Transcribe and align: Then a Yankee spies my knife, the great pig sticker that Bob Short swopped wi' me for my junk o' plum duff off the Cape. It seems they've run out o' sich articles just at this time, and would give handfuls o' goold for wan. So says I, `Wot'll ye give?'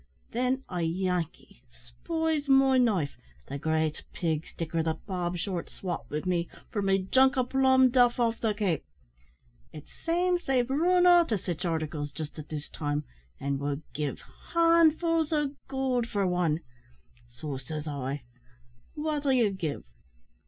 Then 0.31 0.63
a 0.67 0.81
Yankee 0.81 1.61
spies 1.69 2.49
my 2.49 2.79
knife, 2.79 3.19
the 3.45 3.59
great 3.59 4.03
pig 4.13 4.47
sticker 4.47 4.81
that 4.81 5.05
Bob 5.05 5.37
Short 5.37 5.69
swopped 5.69 6.09
wi' 6.09 6.23
me 6.25 6.49
for 6.71 6.81
my 6.81 6.97
junk 6.97 7.37
o' 7.37 7.43
plum 7.43 7.91
duff 7.91 8.19
off 8.19 8.41
the 8.41 8.55
Cape. 8.55 8.83
It 9.71 9.85
seems 9.87 10.43
they've 10.47 10.67
run 10.67 11.05
out 11.05 11.31
o' 11.31 11.35
sich 11.35 11.65
articles 11.65 12.11
just 12.11 12.39
at 12.39 12.49
this 12.49 12.67
time, 12.67 13.03
and 13.39 13.59
would 13.59 13.83
give 13.93 14.23
handfuls 14.55 15.31
o' 15.31 15.53
goold 15.67 16.07
for 16.07 16.25
wan. 16.25 16.61
So 17.29 17.57
says 17.57 17.87
I, 17.87 18.23
`Wot'll 18.97 19.35
ye 19.37 19.51
give?' 19.51 19.83